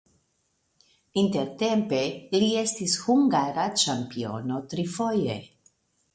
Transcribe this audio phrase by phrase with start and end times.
[1.23, 1.99] Intertempe
[2.37, 5.39] li estis hungara ĉampiono trifoje.